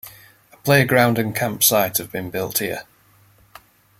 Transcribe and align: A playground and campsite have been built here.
A 0.51 0.57
playground 0.63 1.19
and 1.19 1.35
campsite 1.35 1.97
have 1.97 2.11
been 2.11 2.31
built 2.31 2.57
here. 2.57 2.85